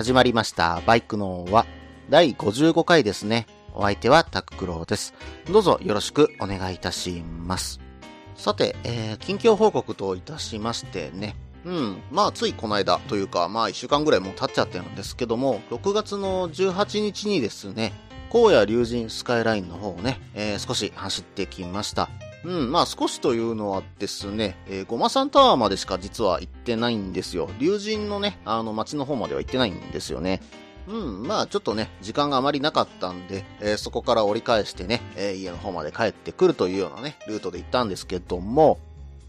[0.00, 0.80] 始まりました。
[0.86, 1.66] バイクのは
[2.08, 3.46] 第55回ですね。
[3.74, 5.12] お相手はタククロウです。
[5.52, 7.80] どうぞよろしくお願いいたします。
[8.34, 11.36] さて、えー、近況報告といたしましてね。
[11.66, 12.02] うん。
[12.10, 17.92] まあ、ついこの間というか、まあ、一週間ぐらいもう経っちゃってるんですけども、6月の18日にですね、
[18.32, 22.08] 荒野竜神スカイラインの方をね、えー少し走ってきました。
[22.44, 27.50] うん、まあ少しというのはですね、えー、ゴマサンタワーまでしか実は行ってないんですよ。
[27.58, 30.40] 竜神のね、あの街の方までは行ってないんですよね。
[30.88, 38.78] うん、まあちょっとね、時間があまりなかったんで、えーそこから折り返してね、えー家の方まで帰ってくるというようなね、ルートで行ったんですけども、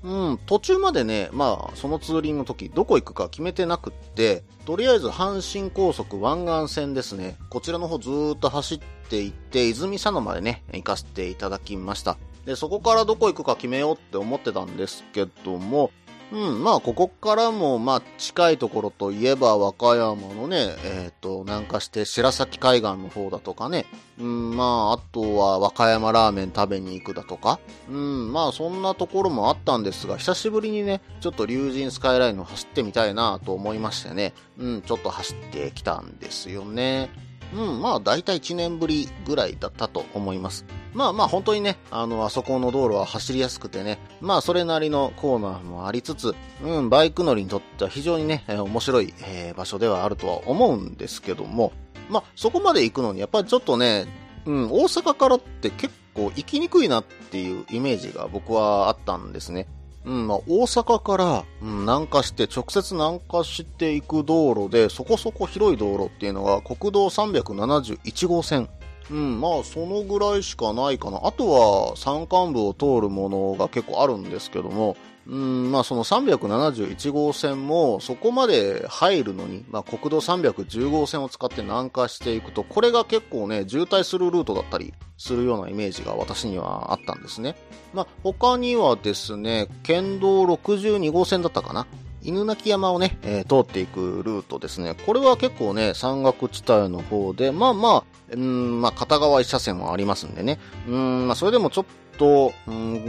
[0.03, 12.17] うん、途中までね、まあ、そのツーリングの時、どこ行くか決めてなくって、とりあえず阪神高速湾岸線ですね、こちらの方ずーっと走っていって、泉佐野までね、行かせていただきました。
[12.45, 15.92] で、そこからどこ行くか決めようって思ってたんですけども、
[16.31, 23.86] うん、まあ、ここからも、まあ、近いところといえば、和歌山のね、えっ、と、南下して白崎海岸の方だとかね、
[24.17, 37.09] うん、まあ、あとは和歌山ラーメン食べに行くだとか、うん、まあ、そんなところもあったんですが、久しぶりにね、ちょっと竜神スカイラインを走ってみたいなと思いましてね、うん、ちょっと走ってきたんですよね。
[37.53, 40.64] うん、まあ、だいたい1年ぶりぐらいだったと思います。
[40.94, 51.71] まあまあ本当にね、あの、あそこの道路は走りやすくてね、まあそれなりのコーナーもありつつ、うん、バイク乗りにとっては非常にね、面白い、えー場所ではあるとは思うんですけども、
[52.10, 54.05] まあそこまで行くのにやっぱりちょっとね、
[54.45, 59.67] うん、大阪からって結構行きにくいなっていうイメージが僕はあったんですね。
[60.05, 68.70] うん、まあ、大阪から、うん、南下して、直接南下していく道路で、そこそこ広い道路っていうのが、国道371号線。
[69.10, 71.20] うん、まあ、そのぐらいしかないかな。
[71.23, 74.95] あとは、山間部を通るものが結構あるんですけども、
[75.28, 87.56] うん、まあ、その371号線も、そこまで入るのに、まあ、国道310号線を使って南下していくと、これが結構ね、渋滞するルートだったりするようなイメージが私にはあったんですね。
[87.94, 91.86] まあ、他にはですね、県道62号線だったかな。
[92.23, 94.95] 犬鳴山をね、えー通っていくルートですね。
[95.05, 100.59] これは結構ね、山岳地帯の方で、まあまあ、うん、まあ片側一車線はありますんでね。
[100.87, 101.86] うん、まあそれでもちょっ
[102.17, 102.54] と、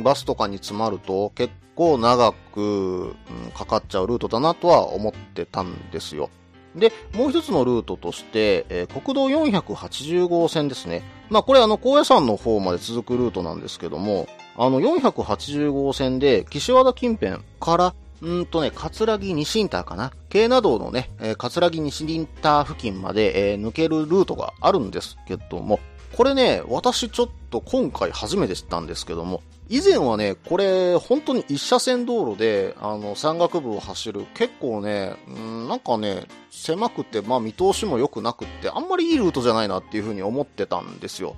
[0.03, 3.15] バスとかに詰まると結構長く、
[3.55, 6.31] かかっちゃうルートだなとは思ってたんですよ。
[6.75, 11.03] で、もう一つのルートとして、えー国道480号線ですね。
[11.29, 20.13] まあこれあの、高野山の方まで続くルートなんですけども、あの、480号線で、岸和田近辺から、うんとね、葛城西インターかな？
[20.29, 25.81] 京奈道のね、えー葛城西インター付近まで、えー抜けるルートがあるんですけども、
[26.17, 41.35] これね、私ちょっと今回初めて知ったんですけども、以前はね、これ本当に一車線道路で、あの、山岳部を走る結構ね、んなんかね、狭くて、まあ見通しも良くなくって、あんまりいいルートじゃないなっていうふうに思ってたんですよ。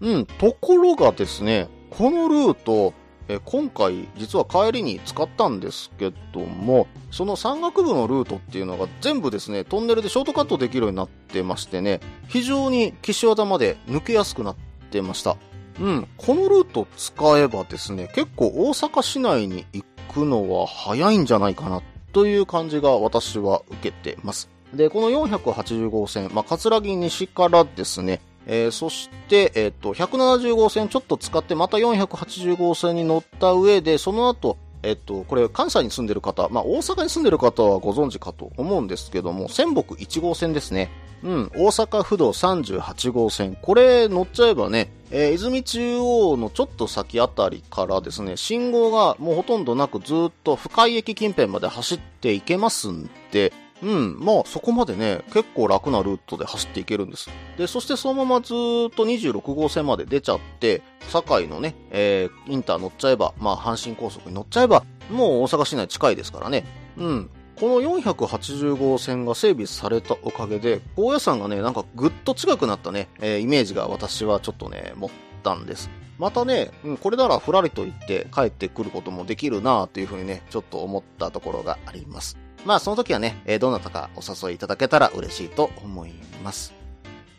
[0.00, 2.92] うん、ところがですね、このルート、
[3.28, 14.56] え今回実は帰りに使ったんですけども、その山岳部のルートっていうのが全部ですね、トンネルでショートカットできるようになってましてね、非常に岸和田まで抜けやすくなっ
[14.90, 15.36] てました。
[15.80, 24.48] うん、このルート使えばですね、結構大阪市内に行くのは早いんじゃないかなという感じが私は受けてます。
[24.72, 40.90] で、この480号線、まあ、葛城西からですね、えーそして、えっ、と、170号線ちょっと使って、また480号線に乗った上で、その後、えっと、これ、関西に住んでる方、まあ、大阪に住んでる方はご存知かと思うんですけども、仙北1号線ですね。
[41.22, 43.56] うん、大阪府道38号線。
[43.60, 53.54] これ乗っちゃえばね、えー泉中央のちょっと先あたりからですね、信号がもうほとんどなくずっと深井駅近辺まで走っていけますんで、
[53.84, 57.28] うん、まあそこまでね、結構楽なルートで走っていけるんです。
[57.58, 58.54] で、そしてそのままずっ
[58.90, 66.64] と26号線まで出ちゃって、堺のね、えーインター乗っちゃえば、まあ阪神高速に乗っちゃえば、もう大阪市内近いですからね。
[66.96, 67.30] うん。
[67.56, 75.10] この480号線が整備されたおかげで、高野山がね、なんかぐっと近くなったね、えーイメージが私はちょっとね、持っ
[75.42, 75.90] たんです。
[76.18, 82.38] またね、うん、これならふらりと行って帰ってくることもできるなというふうにね、ちょっと思ったところがあります。
[82.64, 86.12] まあその時はね、えー、どなたかお誘いいただけたら嬉しいと思い
[86.42, 86.72] ます。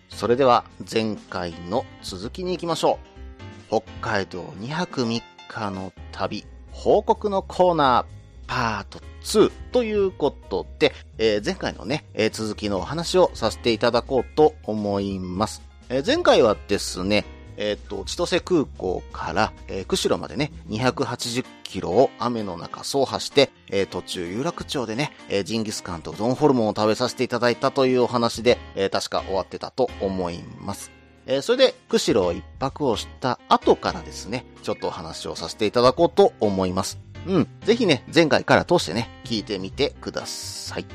[0.09, 2.99] それでは前回の続きに行きましょ
[3.71, 3.81] う。
[3.81, 15.61] 北海道2泊3日の旅、報告のコーナー、パート2ということで、えー、前回のね、えー、続きのお話をさせていただこうと思います。
[16.05, 17.25] 前回はですね、
[17.57, 30.91] えっ、と、千歳空港から、えー、釧路までね、280キロを雨の中走破して、えー、途中有楽町でね、えー、ジンギスカンとゾンホルモンを食べさせていただいたというお話で、えー、確か終わってたと思います。
[31.27, 36.99] えー、それで、釧路を一泊をした後からですね、ちょっとお話をさせていただこうと思います。
[37.25, 37.47] うん。
[37.61, 40.85] ぜひね、前回から通してね、聞いてみてください。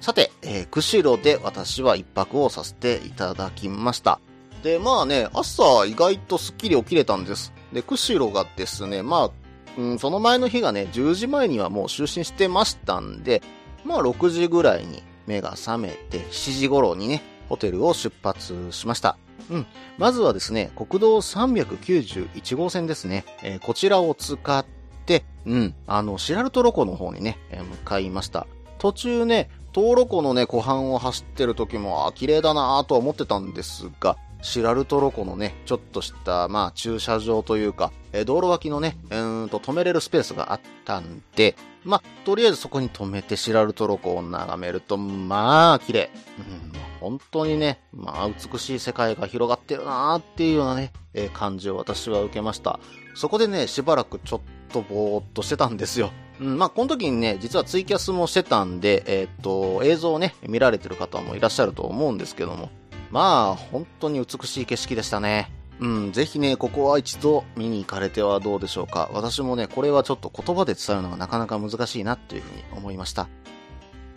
[0.00, 4.20] さて、えー、釧路で私は一泊をさせていただきました。
[4.62, 7.52] で、まあね、朝意外とスッキリ起きれたんです。
[7.72, 9.30] で、釧路がですね、まあ、
[9.76, 13.42] うん、その前の日がね、10時前にはもう就寝してましたんで、
[13.84, 19.16] まあ6時ぐらいに目が覚めて、7時頃にね、ホテルを出発しました。
[19.50, 19.66] うん。
[19.96, 23.24] まずはですね、国道391号線ですね。
[23.42, 24.66] えー、こちらを使っ
[25.06, 28.46] て、うん、あの、シラルトロコの方にね、えー、向かいました。
[28.78, 46.10] 途中ね、東ロコのね、湖畔を走ってる時も、あ、綺麗だなぁと思ってたんですが、シラルトロコのね、ちょっとした、まあ、駐車場というか、え道路脇のね、うんと止めれるスペースがあったんで、まあ、とりあえずそこに止めてシラルトロコを眺めると、まあ、綺麗。
[46.38, 52.78] うん、本当にね、まあ、美しい世界が広がってるなーっていうようなね、えー、感じを私は受けました。
[53.14, 54.40] そこでね、しばらくちょっ
[54.72, 56.10] とぼーっとしてたんですよ。
[56.40, 62.70] うん、まあ、この時にね、実はツイキャスもしてたんで、えー、っと、映像をね、見られてる方もいらっしゃると思うんですけども、
[63.10, 65.50] まあ、本当に美しい景色でしたね。
[65.80, 69.08] うん、ぜひね、ここは一度見に行かれてはどうでしょうか。
[69.12, 73.28] 私もね、これはちょっと言葉で伝えるのがなかなか難しいなっていうふうに思いました。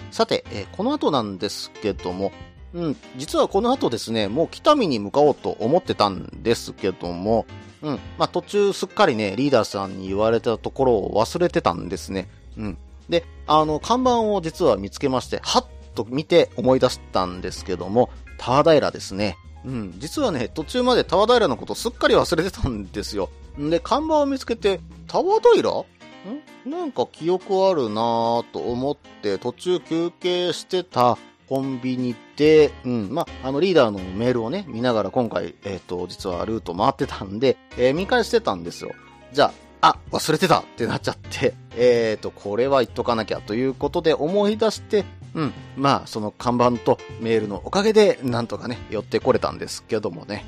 [0.10, 2.32] さて、え、この後なんですけども、
[2.74, 7.46] うん、実はこの後ですね、もう北見に向かおうと思ってたんですけども、
[7.82, 12.30] うん、まあ途中すっかりね、リーダーさんに言われたところを忘れてたんですね。
[12.58, 12.78] うん。
[13.10, 15.66] で、あの、看板を実は見つけまして、はっ
[15.96, 18.10] と見て思い出したんですけども、
[18.42, 19.38] タワ平ですね。
[19.64, 23.30] うん、実はね、途中までタワ平のことすっかり忘れてたんですよ。
[23.58, 25.86] で、看板を見つけて、タワ平ん？
[26.70, 38.92] なんか記憶あるなぁと思って、途中休憩してたコンビニで、うん、まあ、あのリーダーのメールをね、見ながら今回、えっ、ー、と、実はルート回ってたんで、えー、見返してたんですよ。
[39.34, 45.54] じゃあ、あ、忘れてたってなっちゃって、えっ、ー、と、これは言っとかなきゃということで思い出して、うん。
[45.78, 50.46] まあ、その看板とメールのおかげで、なんとかね、寄ってこれたんですけどもね。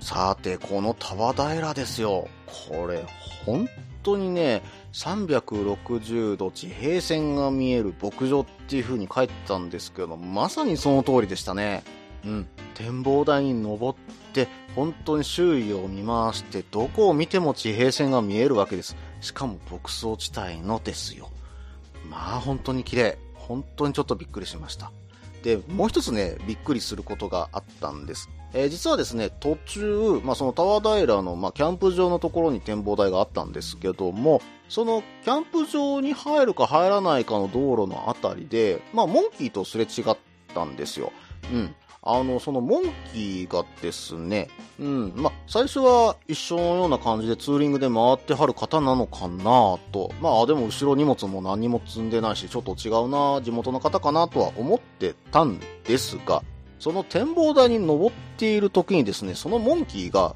[0.00, 2.28] さて、このタワ平ですよ。
[2.68, 3.04] これ、
[3.44, 3.68] 本
[4.02, 4.62] 当にね、
[4.92, 11.82] 360度地平線が見える牧場っていう風に書いてたんですけど、まさにその通りでしたね。
[12.24, 12.46] うん。
[12.74, 13.98] 展望台に登っ
[14.32, 18.96] て、本当に周囲を見回して、どこを見ても地平線が見えるわけです。
[19.20, 21.30] しかも牧草地帯のですよ。
[22.10, 23.18] まあ本当に綺麗。
[23.46, 24.90] 本当にちょっとびっくりしました。
[25.42, 28.30] で、もう一つね、びっくりすることがあったんです。
[28.54, 40.16] えー、実はですね、途中、まあ、そのタワー平の、まあ、キャンプ場のところに展望台があったんですけども、そのキャンプ場に入るか入らないかの道路のあたりで、まあ、モンキーとすれ違っ
[40.54, 41.12] たんですよ。
[41.52, 41.74] うん。
[42.06, 42.82] あの、そのモン
[43.12, 50.12] キーがですね、うん、ま最初は一緒のような感じでツーリングで回ってはる方なのかなと。
[50.20, 56.42] まあ、でも後ろ荷物も何も積んでないし、ちょっと違うな、地元の方かなとは思ってたんですが、
[56.78, 60.34] その展望台に登っている時にですね、そのモンキーが、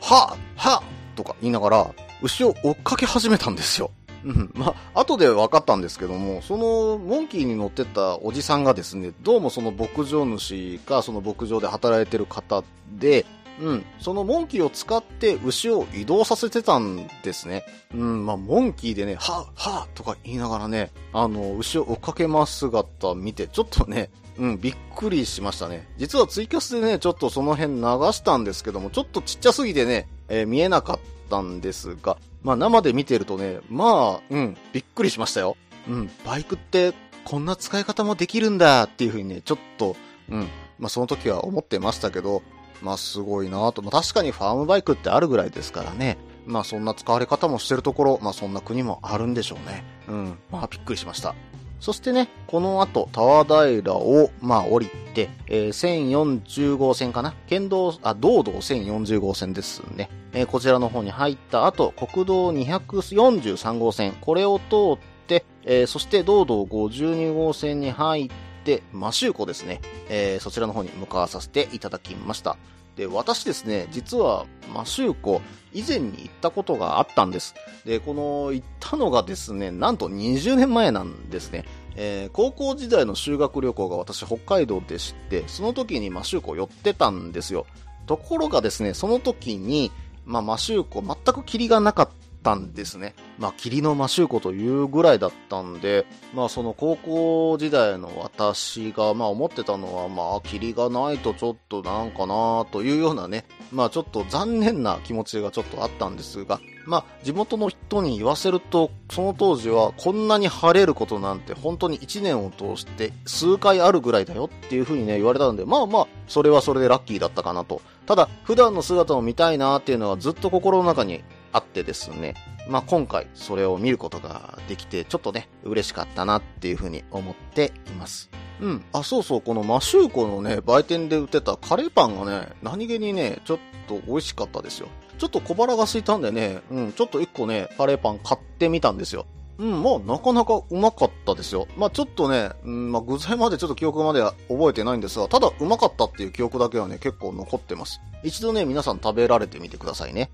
[0.00, 3.90] はぁはぁとか言いながら、牛を追っかけ始めたんですよ。
[4.24, 4.50] うん。
[4.54, 12.62] まあ、後で分かったんですけども、その、モンキーに乗ってたおじさんがですね、どうもその牧場主がその牧場で働いてる方
[12.92, 13.26] で、
[13.60, 13.84] うん。
[14.00, 17.64] そのモンキーを使って牛を移動させてたんですね。
[17.94, 18.26] うん。
[18.26, 25.88] まあ、モンキーでね、はぁはぁとか言いながらね、あの、牛を追っかけます姿見て、ちょっとね、うん、びっくりしましたね。
[25.98, 27.80] 実はツイキャスでね、ちょっとその辺流
[28.12, 35.56] したんですけども、ちょっとちっちゃすぎてね、えー、見えなかったたんですが、まあ生で見てるとね、まあ、うん、びっくりしましたよ。
[35.88, 36.92] うん、バイクって
[37.24, 39.96] こんな使い方もできるんだっていう風にね、ちょっと、
[40.28, 40.48] うん、
[40.78, 42.42] まあその時は思ってましたけど、
[42.82, 43.80] まあすごいなと。
[43.80, 46.18] まあ確かにファームバイクってあるぐらいですからね。
[46.44, 49.84] まあそんな使われ方もしてるところ、まあそんな国もあるんでしょうね。
[50.08, 51.34] うん、まあびっくりしました。
[51.82, 57.34] そしてね、この後、タワー平を、まあ、降りて、えー、1040号線かな？
[57.48, 60.08] 県道、あ、道道1040号線ですね。
[60.32, 68.30] えー、こちらの方に入った後、国道243号線、これを通って、えー、そして道道52号線に入っ
[68.62, 72.56] て、マシューコですね、えー、そちらの方に向かわさせていただきました。
[72.96, 75.40] で、私ですね、実は、マシューコ、
[75.72, 77.54] 以前に行ったことがあったんです。
[77.86, 81.64] で、この、行ったのがですね、なんと20年前なんですね。
[81.96, 87.66] えー、高校時代の修学旅行が私北海道でして、その時にマシューコ寄ってたんですよ。
[88.06, 89.92] ところがですね、その時に、
[90.24, 92.08] まあ、マシューコ全く霧がなかっ
[92.42, 93.14] たんですね。
[93.38, 117.80] まあ、霧のマシューコというぐらいだったんで、まあ、その高校時代の私が、まあ、思ってたのは、まあ、霧がないとちょっとなんかなというようなね、まあ、ちょっと残念な気持ちがちょっとあったんですが、まあ、地元の人に言わせると、その当時はこんなに晴れることなんて本当に1年を通して数回あるぐらいだよっていうふうにね、言われたので、まあまあ、それはそれでラッキーだったかなと。
[118.06, 122.34] ただ、普段の姿を見たいなっていうのはずっと心の中にあってですね、
[122.68, 128.30] まあ今回それを見ることができて、ちょっとね、嬉しかったなっていう風に思っています。
[128.60, 128.84] うん。
[128.92, 134.88] あ、そうそう、このマシューコのね、売店で売ってたカレーパンがね、何気にね、ちょっと美味しかったですよ。
[135.18, 139.26] ちょっと小腹が空いたんでね、うん、ちょっと一個ね、カレーパン買ってみたんですよ。
[139.58, 141.68] うん、まあ、なかなかうまかったですよ。
[141.76, 148.00] まあ、ちょっとね、うん、まあ、具材までちょっと記憶までは覚えてないんですが、ただうまかったっていう記憶だけはね、結構残ってます。
[148.24, 150.30] 一度ね、皆さん食べられてみてくださいね。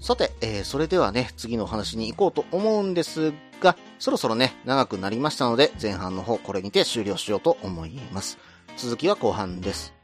[0.00, 8.38] さて、えー、それではね、次のお話に行こうと思うんですが、そろそろね、長くなりましたので、前半の方これにて終了しようと思います。
[8.76, 9.94] 続きは後半です。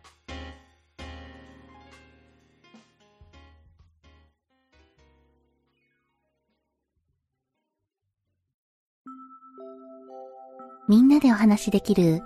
[10.88, 12.20] みんなでお話しできる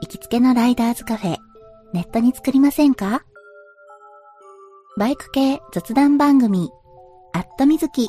[0.00, 1.36] 行きつけのライダーズカフェ、
[1.92, 3.24] ネットに作りませんか？
[4.96, 6.70] バイク系雑談番組、
[7.36, 8.08] アットみずき。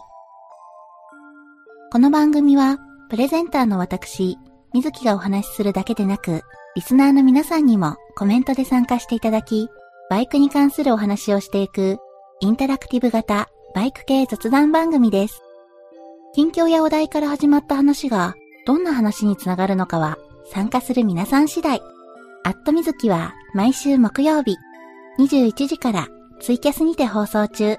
[1.91, 2.77] この番組は、
[3.09, 4.37] プレゼンターの私、
[4.73, 6.43] みずきがお話しするだけでなく、
[6.77, 9.67] リスナーの皆さんにもコメントで参加していただき、
[10.09, 11.97] バイクに関するお話をしていく、
[12.39, 15.41] インタラクティブ型バイク系雑談番組です。
[16.33, 18.33] 近況やお題から始まった話が、
[18.65, 20.17] どんな話につながるのかは
[20.53, 21.81] 参加する皆さん次第。
[22.45, 24.55] アットみずきは毎週木曜日
[25.19, 26.07] 21時から
[26.39, 27.75] ツイキャスにて放送中。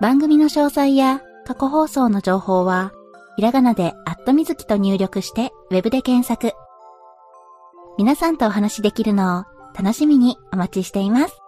[0.00, 2.92] 番組の詳細や過去放送の情報は
[3.36, 6.56] ひらがなでアットみずきと入力して web で検索。
[7.96, 9.44] 皆さんとお話しできるのを
[9.76, 11.40] 楽しみにお待ちしています。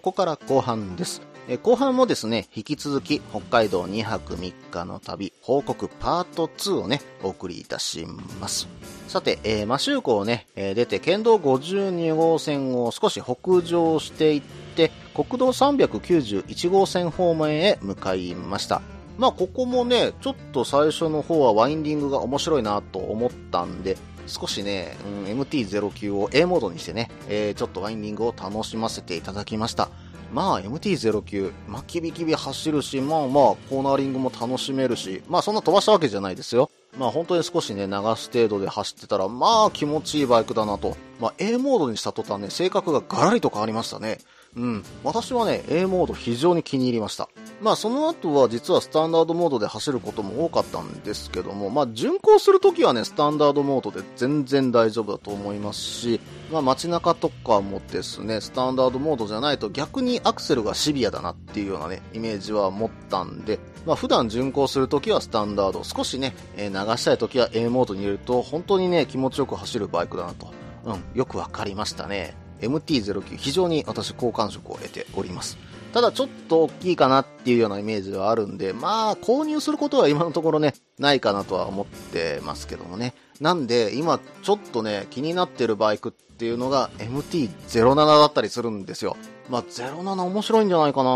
[0.00, 1.20] ここから後半です。
[1.46, 8.06] え後半もですね、引き続き北海道2泊3日の旅報告パート2をね、お送りいたし
[8.40, 8.66] ます。
[9.08, 14.42] さて、えー、マシューコをね、えー、出て県道52号線を少し北上していっ
[14.74, 18.80] て、国道391号線方面へ向かいました。
[19.18, 23.98] まあ、ここもね、ちょっと最初の方はワインディングが面白いなと思ったんで、
[24.30, 24.96] 少しね、
[25.26, 29.90] うん、MT-09 を A モードにしてね、えー、ちょっとワインディングを楽しませていただきました。
[30.32, 33.28] まあ MT-09、まあ、キビキビ走るし、まあまあ
[33.68, 36.70] コーナーリングも楽しめるし、まあそんな飛ばしたわけじゃないですよ。
[36.96, 40.96] まあ本当に少しね、流す程度で走ってたら、まあ気持ちいいバイクだなと。
[41.20, 44.18] まあ A モードにした途端ね、性格がガラリと変わりましたね。
[44.56, 44.84] うん。
[45.04, 47.28] 私はね、A モード非常に気に入りました。
[47.60, 70.52] まあその後は実はスタンダードモードで走ることも多かったんですけども、まあ巡航するときはね、スタンダードモードで全然大丈夫だと思いますし、まあ街中とかもですね、スタンダードモードじゃないと逆にアクセルがシビアだなっていうようなね、イメージは持ったんで、まあ普段巡航するときはスタンダード、少しね、流したいときは A モードに入れると本当にね、気持ちよく走るバイクだなと。
[70.82, 72.34] うん、よくわかりましたね。
[72.60, 75.58] MT-09 非常に私好感触を得ております。
[75.92, 83.14] ただちょっと大きいかなっていうようなイメージはあるんで、まあ購入することは今のところね、ないかなとは思ってますけどもね。
[83.40, 89.16] なんで今ちょっとね、気になってるバイクっていうのが MT-07 だったりするんですよ。
[89.50, 91.10] まあ、07面白いんじゃないかな、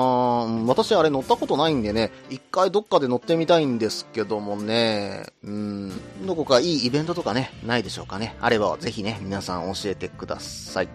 [0.67, 5.93] 私あれ乗ったことないんでね、一回どっかで乗ってみたいんですけどもね、うん、
[6.27, 8.35] どこかいいイベントとかね、ないでしょうかね。
[8.41, 10.89] あればぜひね、皆さん教えてください。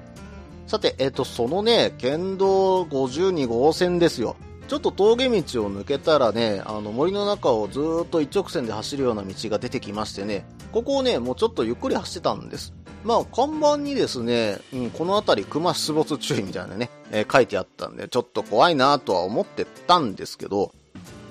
[0.69, 4.35] さて、えっ、ー、と、そのね、県道52号線ですよ。
[4.67, 5.33] ちょっと峠道
[5.63, 12.71] を抜けたらね、あの森の中をずっと一直線で走るような道が出てきましてね、ここをね、もうちょっとゆっくり走ってたんです。
[13.03, 20.71] まあ、看板にですね、うん、この辺り熊出没注意みたいなね、えー、書いてあったんで、ちょっと怖いなとは思ってたんですけど、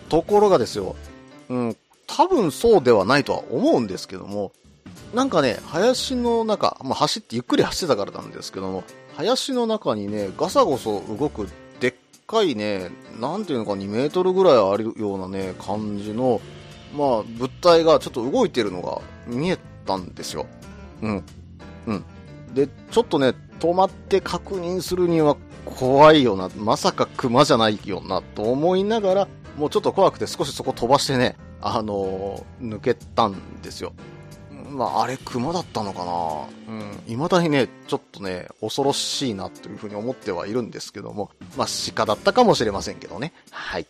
[0.08, 0.96] ところがですよ、
[1.48, 1.76] うん、
[2.08, 4.50] 多分そうではないとは思うんですけども、
[5.14, 8.82] なんかね、林の中、まあ、走ってゆっくり走ってたからなんですけども、
[9.18, 11.48] 林の中にね、ガサゴソ動く
[11.80, 11.94] でっ
[12.28, 16.40] かいね、なんていうのか2メートルぐらいあるようなね、感じの、
[16.96, 20.46] まあ、物体がちょっと動いてるのが見えたんですよ。
[21.02, 21.24] うん。
[21.88, 22.04] うん。
[22.54, 33.94] で、ちょっとね、止まって確認するには怖いよな、まさか熊じゃないよな、と思いながら、もうちょっと怖くて少しそこ飛ばしてね、あのー、抜けたんですよ。
[34.68, 37.00] まあ、あれ熊だったのかなうん。
[37.06, 43.32] 未だにね、ちょっとね、恐ろしいなというふうに思ってはいるんですけども、まあ、鹿だったかもしれませんけどね。
[43.50, 43.86] はい。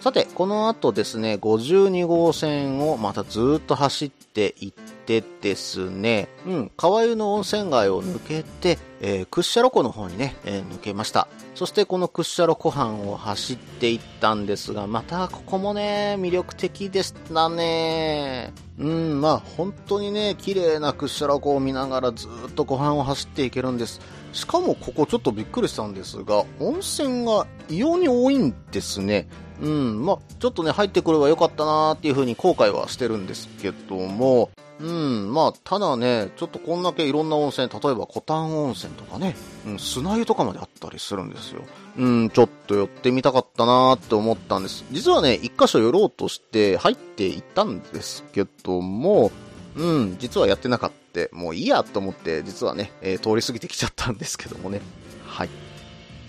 [0.00, 11.28] さて、この後ですね、52号線をまたずっと走っていってですね、うん、川湯の温泉街を抜けて、えー、クッシャロ湖の方にね、えー、抜けました。
[11.54, 18.54] そしてこのクッシャロ湖畔を走っていったんですが、またここもね、魅力的でしたね。
[18.78, 24.00] うん、まあ本当にね、綺麗なクッシャロ湖を見ながらずっと湖畔を走っていけるんです。
[24.32, 29.28] しかもここちょっとびっくりしたんですが、温泉が異様に多いんですね。
[29.60, 34.50] うん、まあ、ちょっとね、入ってくればよかったなーっていう風に後悔はしてるんですけども、
[34.80, 39.36] うん、まあ、ただね、ちょっとこんだけいろんな温泉、例えばコタン温泉とかね、
[39.66, 41.62] うん、砂湯とかまであったりするんですよ。
[41.98, 44.84] うん、ちょっと寄ってみたかったなーって思ったんです。
[44.90, 49.30] 実はね、一箇所寄ろうとして入っていったんですけども、
[49.76, 51.00] うん、実はやってなかった。
[51.32, 54.80] もういいやと思って、実はね、えー、通り過ぎてきちゃったんですけどもね。
[55.26, 55.48] はい。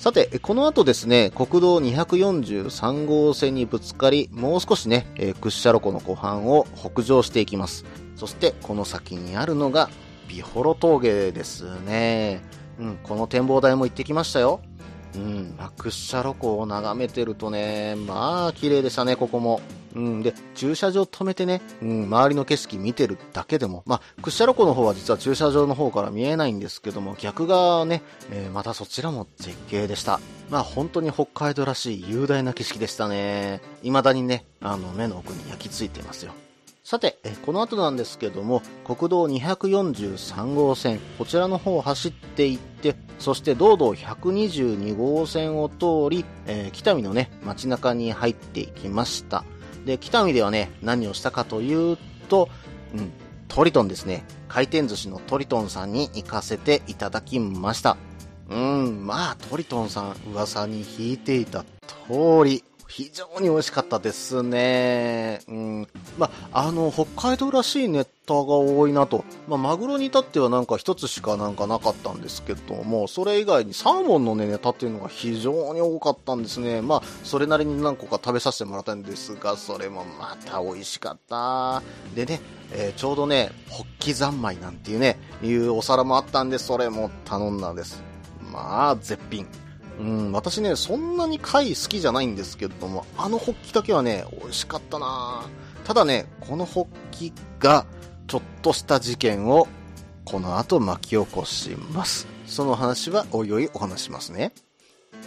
[0.01, 7.85] さて、この後ですね、国道243号線にぶつかり、もう少しね、えー、クッシャロ湖の湖畔を北上していきます。
[8.15, 9.91] そして、この先にあるのが、
[10.27, 12.41] 美幌峠ですね。
[12.79, 14.61] うん、この展望台も行ってきましたよ。
[15.15, 19.61] うん、まあ、クッシャロ湖を眺めてるとね、まあ、綺麗でしたね、ここも。
[19.93, 30.19] うん、で、駐車場止めてね、うん、周りの景色見てるだけでも、まあ、クッシャロ湖の方は実は駐車場の方から見えないんですけども、逆側ね、えー、またそちらも絶景でした。
[30.49, 33.61] まあ、本当に北海道らしい雄大な景色でしたね。
[33.83, 36.33] 未だにね、あの、目の奥に焼き付いてますよ。
[36.91, 49.45] さて、この後なんですけども、国道243号線、こちらの方を走っていって、そして道道122号線を通り、えー、北見のね、街中に入っていきました。
[49.85, 52.49] で、北見ではね、何をしたかというと、
[52.93, 53.13] うん、
[53.47, 54.25] トリトンですね。
[54.49, 57.95] 回転寿司のトリトンさんに行かせていただきました。
[58.49, 65.39] うん、まあ、トリトンさん、噂に引いていた通り、非常に美味しかったですね。
[65.47, 65.87] うん。
[66.17, 69.23] まあ、の、北海道らしいネタが多いなと。
[69.47, 76.81] まあ、マグロに至ってはなんか一つしかなんかなかったんですけども、それ以外にサーモンのね、ネタっていうのが非常に多かったんですね。
[76.81, 81.81] まあ、それなりに何個か食べさせてもらったんですが、それもまた美味しかった。
[82.13, 82.41] でね、
[82.73, 88.03] えー、ちょうどね、ホッキ三昧なんていうね、いうお皿もあったんで、それも頼んだんです。
[88.51, 89.47] まあ、絶品。
[90.01, 95.43] うん、私ね、そんなに貝好きじゃないんですけども、あのホッキだけはね、美味しかったな
[95.83, 97.85] ただね、このホッキが、
[98.27, 99.67] ちょっとした事件を、
[100.25, 102.27] この後巻き起こします。
[102.47, 104.53] その話はおいおいお話しますね。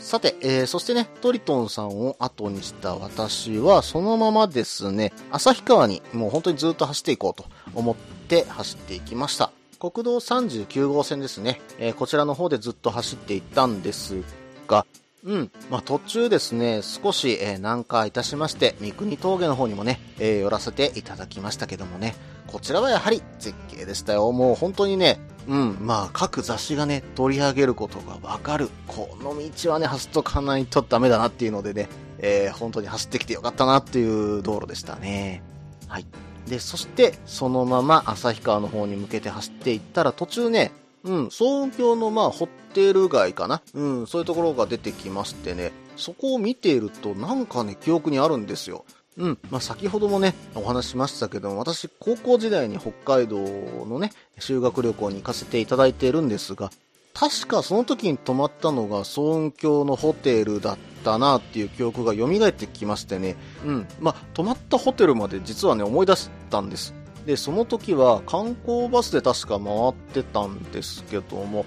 [0.01, 9.53] さて、えー、そしてね、トリトンさんを後にした私は、そのままですね、旭川にもう本当にずっと走っていこうと思って走っていきました。
[9.79, 14.23] 国道39号線ですね、えー、こちらの方でずっと走っていったんです
[14.67, 14.87] が、
[15.25, 15.51] うん。
[15.71, 22.15] まあ、途中ですね、少し、えー、南下いたしまして、三国峠の方にもね、えー、寄らせていただきましたけどもね、
[22.47, 24.31] こちらはやはり絶景でしたよ。
[24.33, 28.69] もう本当にね、うん、まあ、各雑誌がね、取り上げることがわかる。
[28.87, 35.43] この道はね、走っとかないとダメだなっていうのでね、えー、本当に走ってきてよかったなっていう道路でしたね。
[35.89, 36.07] はい。
[36.49, 40.73] で、そして、そのまま旭川の方に向けて走っていったら、途中ね、
[41.05, 48.85] うん、総運橋のまあ、ホテル街かなうん、そういうところが出てきましてね、そこを見ているとなんかね、記憶にあるんですよ。
[49.17, 49.39] うん。
[49.51, 56.71] まあ、先ほどもね、お話しましたけども、私、高校時代に北海道のね、修学旅行に行かせていただいているんですが、
[57.13, 63.87] 確かその時に泊まったのが総運橋のホテルだったなっていう記憶が蘇ってきましてね、うん。
[64.01, 66.93] まあ、泊まったホテルまで実はね、思い出したんです。
[67.27, 71.65] で、その時は観光バスで確か回ってたんですけども、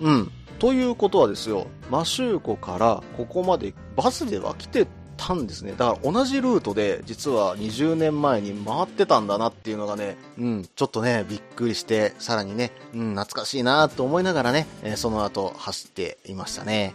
[0.00, 0.30] うん。
[0.58, 4.86] ということはですよ、マシューコからここまでバスでは来て
[5.16, 5.72] たんですね。
[5.72, 16.94] だから同じルートで実は20年前に回ってたんだなっていうのがね、うん、ちょっとね、びっくりして、さらにね、うん、懐かしいなと思いながらね、え、その後走っていましたね。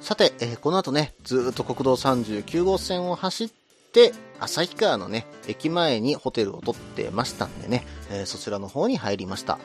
[0.00, 3.63] さて、えー、この後ね、ずっと国道39号線を走って、
[4.40, 9.58] 旭川のね、駅前にホテルを取ってましたんでね、えー、そちらの方に入りました。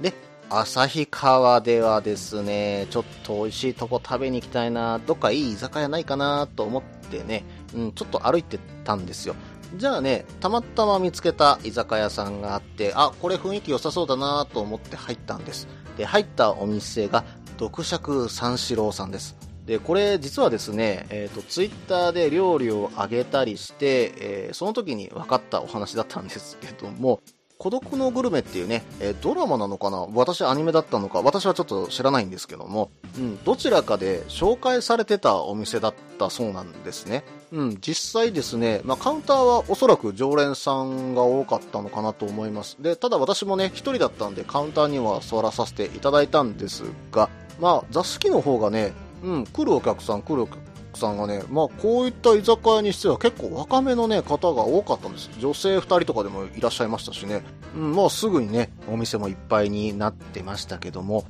[0.00, 0.12] で、
[0.50, 9.34] 旭川ではですね、ちょっと美味しいとこ食べに行きたいな、どっかいい居酒屋ないかなと思ってね、うん、ちょっと歩いてたんですよ。
[9.76, 15.68] じゃあね、たまたま見つけた居酒屋さんがあって、あ、これ雰囲気良さそうだなと思って入ったんです。
[15.96, 17.24] で、入ったお店が、
[17.56, 19.36] 独釈三四郎さんです。
[19.70, 27.20] で、これ実はですね、えっ、ー、と、ツイッターで料理をあげたりして、えー、その時に分かったお話だったんですけども、
[27.56, 29.98] 孤独のグルメっていうね、えー、ドラマなのかな？
[30.12, 31.22] 私アニメだったのか？
[31.22, 37.22] 私はちょっと知らないんですけども、うん、どちらかで紹介されてたお店だったそうなんですね。
[37.52, 42.76] うん、実際ですね、まあ、カウンターはおそらく常連さんが多かったのかなと思います。
[42.80, 47.30] で、ただ私もね、一人だったんでカウンターには座らさせていただいたんですが、
[47.60, 50.58] まあ、座敷の方がね、うん、来るお客さん来るお客
[50.94, 55.30] さんがね、まあ、こういった居酒屋にしては結構若めのね、方が多かったんです。
[55.38, 57.42] 女性2人とかでもいらっしゃいましたしね。
[57.76, 61.24] うん、まあ、すぐにね、お店もいっぱいになってましたけども、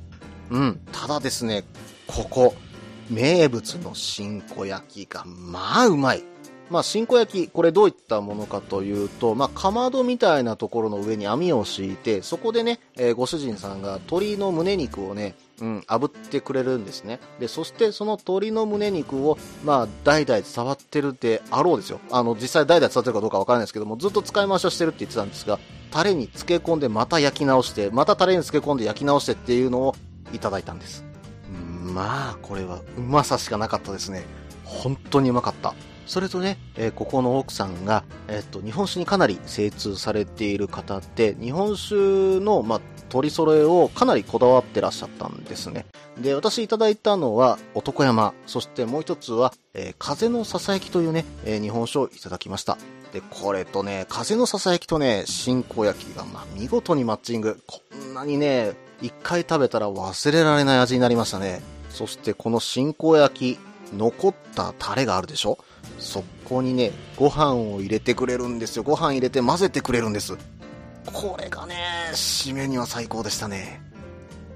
[0.49, 1.63] うん、ただですね、
[2.07, 2.55] ここ、
[3.09, 6.23] 名物の新小焼きが、まあ、うまい。
[6.71, 17.19] まあ、新子焼き、これどういったものかというと、まあ、かまどみたいなところの上に網を敷いて、そこでね、えー、ご主人さんが鶏の胸肉をね、うん、炙ってくれるんですね。
[17.39, 21.99] で、そしてその鶏の胸肉を、まあ、代々伝わってるであろうですよ。
[22.09, 25.59] あの、実際代々伝わってるかどうかわからないですけども、ずっと使い回しをしてるって言ってたんですが、
[25.91, 29.95] タレに漬け込んでまた焼き直して、またタレに漬け込んで焼き直してっていうのを
[30.31, 31.03] いただいたんです。
[31.93, 34.23] まあ、これはうまさしかなかったですね。
[34.63, 35.75] 本当にうまかった。
[36.05, 45.85] それとね、えー、ここの奥さんが、え、っと、日本酒にかなり精通されている方で、日本酒の、まあ、取り揃えをかなりこだわってらっしゃったんですね。
[46.17, 52.77] で、私いただいたのは男山、そしてもう一つは、えー、風のささやきというね、えー、日本酒をいただきました。
[53.13, 57.61] で、これとね、風のささやきとね、新子焼きが、まあ、見事にマッチング。
[57.67, 61.61] こんなにね、一回食べたら忘れられない味になりましたね。
[61.89, 63.59] そしてこの新子焼き、
[63.93, 65.57] 残ったタレがあるでしょ？
[65.99, 68.83] そこにね、ご飯を入れてくれるんですよ。
[68.83, 70.37] ご飯入れて混ぜてくれるんです。
[71.05, 71.75] これがね、
[72.13, 73.81] 締めには最高でしたね。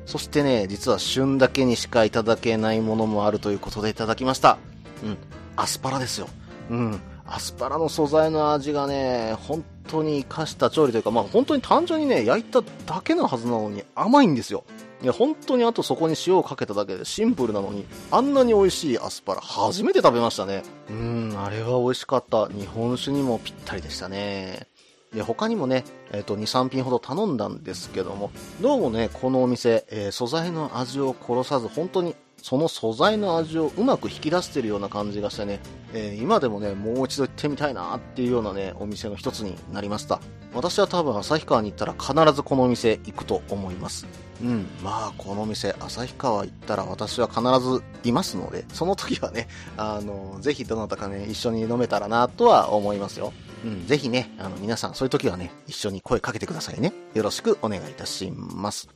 [0.05, 4.57] そしてね、実は旬だけにしかいただけないものもあるということでいただきました。
[5.03, 5.17] うん、
[5.55, 6.27] アスパラですよ。
[6.69, 14.63] うん、アスパラの素材の味がね、本当に活かした調理というか、まあ本当に単純にね、焼いただけのはずなのに甘いんですよ。
[15.05, 20.63] いや、本当にあとそこに塩をかけただけでシンプルなのに、あんなに美味しいアスパラ初めて食べましたね。
[20.89, 22.47] うん、あれは美味しかった。
[22.47, 24.67] 日本酒にもぴったりでしたね。
[25.13, 35.59] で、他にもね、えっ、ー、と、2、3品ほど頼んだんですけども、どうもね、このお店、えー、素材の味を殺さず、本当にその素材の味をうまく引き出してるような感じがしてね、
[35.95, 40.21] えー、今でもね、もう一度行ってみたいなっていうようなね、お店の一つになりました。
[40.53, 44.05] 私は多分旭川に行ったら必ずこのお店行くと思います。
[44.43, 53.33] うん、まあこのお店、旭川行ったら私は必ずいますので、その時はね、あの、ぜひどなたかね、一緒に飲めたらなとは思いますよ。
[53.63, 56.93] うん、ぜひね、あの、皆さん、そういう時はね、一緒に声かけてくださいね。
[57.15, 58.87] よろしくお願いいたします。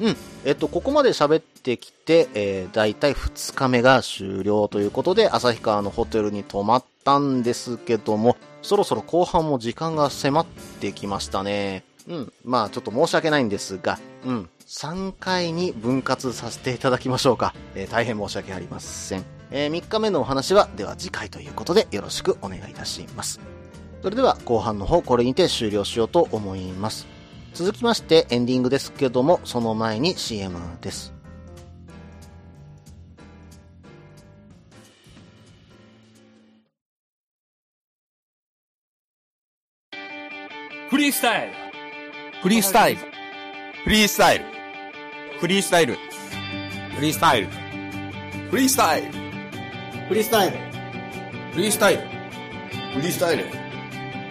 [0.00, 0.16] うん。
[0.44, 10.46] えっと、ここまで喋ってきて、えー、だいたい2日目が終了ということで、旭川のホテルに泊まったんですけども、そろそろ後半も時間が迫っ
[10.80, 11.84] てきましたね。
[12.08, 12.32] うん。
[12.44, 14.48] まあ、ちょっと申し訳ないんですが、うん。
[14.66, 17.54] 3回に分割させていただきましょうか。
[17.74, 19.24] えー、大変申し訳ありません。
[19.50, 23.40] えー、3日目のお話は、では次回ということでよろしくお願いいたします。
[24.02, 27.06] それでは後半の方これにて終了しようと思います。
[27.54, 31.12] 続きましてエンディングですけども、その前に CM です。
[40.90, 41.52] フリースタイル。
[42.42, 43.00] フリースタイル。
[43.84, 44.44] フリースタイル。
[45.38, 45.94] フリースタイル。
[46.96, 47.48] フリースタイル。
[48.50, 49.08] フリースタイル。
[50.10, 50.58] フリースタイル。
[51.52, 52.02] フリースタイル。
[52.92, 53.44] フリースタイル。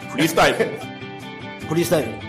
[0.09, 0.57] フリースタイル。
[1.67, 2.28] フリースタイル。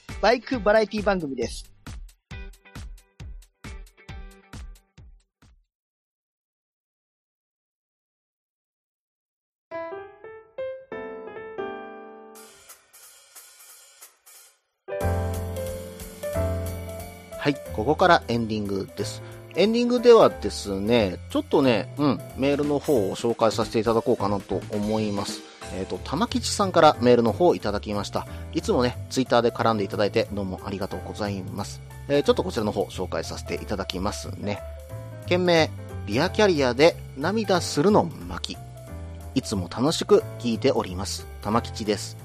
[0.21, 1.65] バイクバラエティ番組です。
[17.39, 19.23] はい、ここからエンディングです。
[19.55, 25.50] エンディングではですね、ちょっとね、うん、メールの方を紹介させていただこうかなと思います。
[25.73, 28.27] えっ、と、玉吉さんからメールの方をいただきました。
[28.53, 31.81] いつもね、ツイッターで絡んでいただいてどうもありがとうございます。
[32.07, 34.59] えーちょっとこちらの方紹介させていただきますね。
[35.27, 35.69] 件名、
[36.07, 38.57] リアキャリアで涙するの巻。
[39.33, 41.25] いつも楽しく聞いております。
[41.41, 42.17] 玉吉です。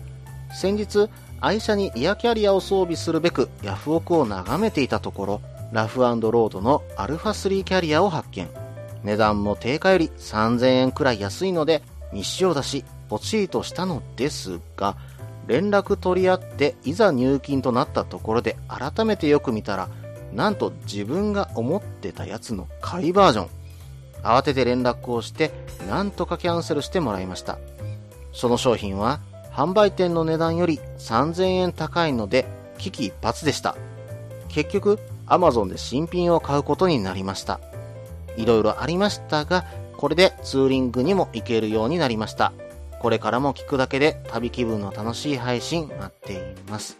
[0.52, 1.08] 先日、
[1.40, 5.40] 愛車にリアキャリアを装備するべくヤフオクを眺めていたところ、
[5.72, 8.48] ラフロードのアルファ3キャリアを発見。
[9.04, 11.82] 値段も定価より3000円くらい安いので、
[12.12, 14.96] 日誌を出し、ポチーとしたのですが、
[15.46, 19.88] 連絡取り合っていざ入金となったところで改めてよく見たら、
[20.32, 23.48] なんと自分が思ってたやつの仮バージョン。
[24.22, 25.52] 慌てて連絡をして、
[25.88, 27.58] なんとかキャンセルしてもらいました。
[28.32, 29.20] その商品は、
[29.52, 32.44] 販売店の値段より3000円高いので、
[32.78, 33.76] 危機一髪でした。
[34.48, 37.60] 結局、Amazon で新品を買うことになりました。
[38.36, 39.64] いろいろありましたが、
[39.96, 42.52] これでツーリングにも行けるようになりました。
[43.00, 46.36] これからも聞くだけで旅気分の楽しい配信待ってい
[46.70, 46.96] ます。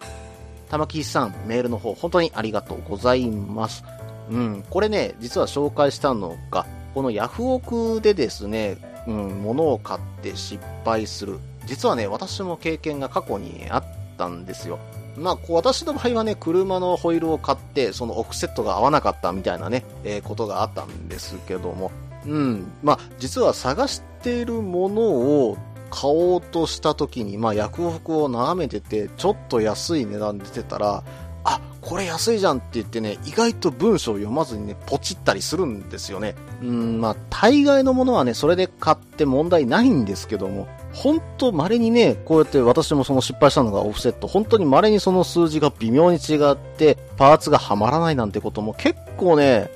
[0.68, 3.84] 玉木さん、メールの方本当にありがとうございます。
[4.30, 11.38] うん、これね、実は紹介したのが、このヤフオクでですね、うん、物を買って失敗する。
[11.66, 13.84] 実はね、私も経験が過去にあっ
[14.18, 14.78] たんですよ。
[15.16, 21.90] まあ、私の場合はね、車のホイールを買って、そのオフセットが合わなかったみたいなね、えーことがあったんですけども、
[22.26, 25.56] うん、まあ、実は探しているものを
[25.90, 31.02] 買おうとした時に、まあ、ヤフオクを眺めてて、ちょっと安い値段出てたら、
[31.44, 36.34] あ、これ安いじゃんって言ってね、意外と文章を読まずにね、ポチったりするんですよね。
[36.60, 49.70] うん、まあ、大概のものはね、それで買って問題ないんですけども、本当稀にね、こうやって私もその失敗したのがオフセット、本当に稀にその数字が微妙に違って、パーツがはまらないなんてことも結構ね、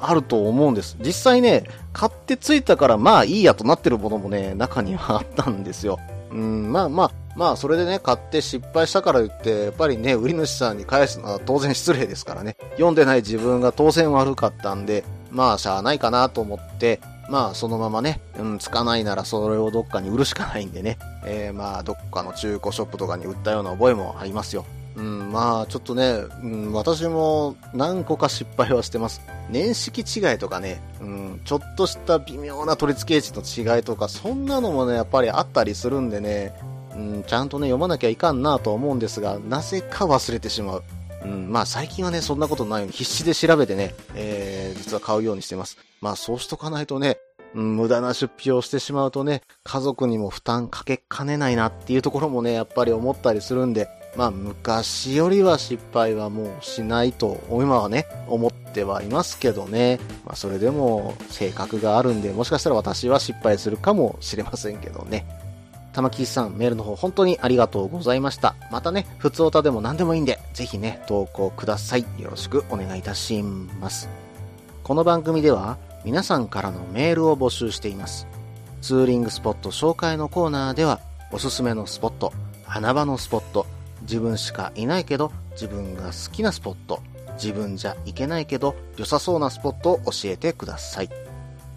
[0.00, 0.96] あると思うんです。
[1.00, 5.98] 実際ね、買ってついたからまあいいやとなってるものもね、中にはあったんですよ。
[6.30, 12.56] うん、まあまあ、まあそれでね、買って失敗したから言って、やっぱりね、売り主さんに返すのは当然失礼ですからね。
[12.72, 24.64] 読んでない自分が当然悪かったんで、まあしゃあないかなと思って、まあそのままね、うん、つかないならそれをどっかに売るしかないんでね、えー、まあどっかの中古ショップとかに売ったような覚えもありますよ。
[24.98, 29.22] うん、まあちょっとね、うん、私も何個か失敗はしてます。
[29.48, 36.52] 年式違いとかね、うん、ちょっとした微妙な取り付け位置の違いとか、そんなのもね、やっぱりあったりするんでね、
[36.96, 40.82] うん、ちゃんとね、読まなきゃいかんなと思うんですが、なぜか忘れてしまう。
[41.24, 45.78] うん、まあ最近はね、そんなことないように必死で調べてね、えー、実は買うようにしてます。
[46.00, 47.18] まあそうしとかないとね、
[47.54, 60.00] うん、無駄な出費をしてしまうとね、家族にも負担かけかねないなっていうところもね、やっぱり思ったりするんで、まあ昔よりは失敗はもうしないと、今はね、思ってはいますけどね。
[60.26, 65.24] まあそれでも性格があるんで、もしかしたら私は失敗するかもしれませんけどね。
[65.92, 68.56] 玉木さん、メールの方本当にありがとうございました。
[68.72, 72.04] またね、普通歌でも何でもいいんで、ぜひね、投稿ください。
[72.18, 74.08] よろしくお願いいたします。
[74.82, 78.26] この番組では、皆さんからのメールを募集しています。
[78.82, 80.98] ツーリングスポット紹介のコーナーでは、
[81.30, 82.32] おすすめのスポット、
[82.66, 83.64] 穴場のスポット、
[84.02, 87.02] 自分しかいないけど自分が好きなスポット、
[87.34, 91.10] 自分じゃ行けないけど良さそうなスポットを教えてください。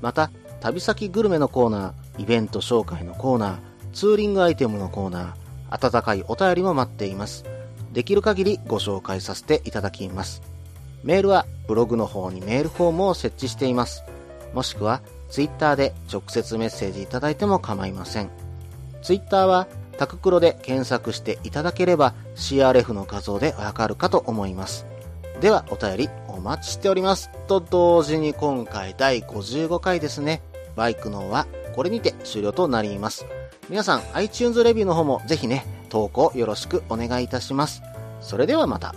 [0.01, 3.57] また、旅先グルメのコーナー、イベント紹介のコーナー、
[3.93, 7.45] ツーリングアイテムのコーナー、温かいお便りも待っています。
[7.93, 10.41] できる限りご紹介させていただきます。
[11.03, 14.03] メールはブログの方にメールフォームを設置しています。
[14.53, 18.29] もしくは、ツイッターで直接メッセージいただいても構いません。
[19.01, 19.67] ツイッターは、
[20.01, 24.87] タククロで検索していただければ CRF の画像でわかるかと思います。
[25.41, 27.29] では、お便りお待ちしております。
[27.47, 30.41] と同時に今回第55回ですね。
[30.75, 33.27] バイクのはこれにて終了となります。
[33.69, 37.83] 皆さん iTunes レビューの方もぜひね、投稿よろしくお願いいたします。
[38.21, 38.95] それではまた。